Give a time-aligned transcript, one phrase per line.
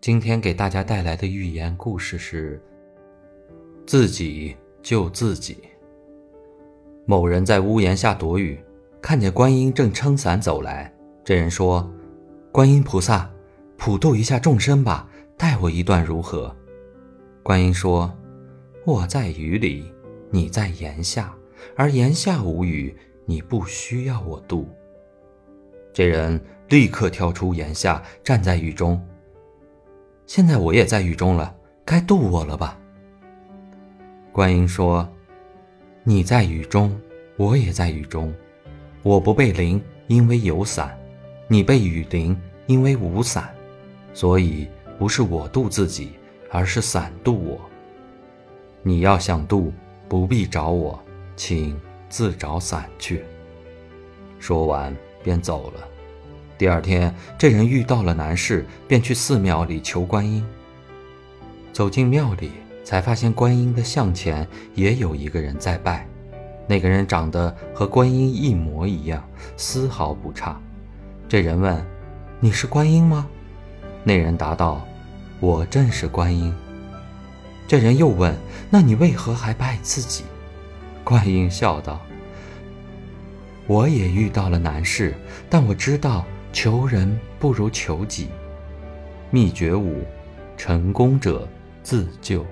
[0.00, 2.58] 今天给大家带来的寓言故事是：
[3.86, 5.58] 自己救自己。
[7.04, 8.58] 某人在屋檐下躲雨，
[9.02, 10.90] 看见观音正撑伞走来。
[11.22, 11.86] 这人说
[12.50, 13.30] ：“观音菩萨，
[13.76, 16.56] 普度一下众生吧，带我一段如何？”
[17.44, 18.10] 观音说
[18.86, 19.92] ：“我在雨里，
[20.30, 21.34] 你在檐下，
[21.76, 22.96] 而檐下无雨，
[23.26, 24.66] 你不需要我渡。”
[25.92, 28.98] 这人立刻跳出檐下，站在雨中。
[30.30, 31.52] 现在我也在雨中了，
[31.84, 32.78] 该渡我了吧？
[34.30, 35.12] 观音说
[36.06, 36.96] ：“你在雨中，
[37.36, 38.32] 我也在雨中。
[39.02, 40.88] 我不被淋，因为有伞；
[41.48, 43.52] 你被雨淋，因为无伞。
[44.14, 44.68] 所以
[45.00, 46.12] 不是我渡自己，
[46.48, 47.60] 而是伞渡我。
[48.84, 49.72] 你要想渡，
[50.08, 50.96] 不必找我，
[51.34, 51.76] 请
[52.08, 53.24] 自找伞去。”
[54.38, 55.88] 说完便走了。
[56.60, 60.44] 第二天，这人遇到了难事，便去寺庙里求观音。
[61.72, 62.50] 走进庙里，
[62.84, 66.06] 才发现观音的像前也有一个人在拜。
[66.66, 69.26] 那个人长得和观音一模一样，
[69.56, 70.60] 丝毫不差。
[71.26, 71.82] 这人问
[72.40, 73.26] ：“你是观音吗？”
[74.04, 74.86] 那人答道
[75.40, 76.54] ：“我正是观音。”
[77.66, 78.36] 这人又问
[78.68, 80.24] ：“那你为何还拜自己？”
[81.04, 81.98] 观音笑道
[83.66, 85.14] ：“我也遇到了难事，
[85.48, 88.28] 但我知道。”求人不如求己。
[89.30, 90.02] 秘诀五：
[90.56, 91.48] 成功者
[91.82, 92.44] 自救。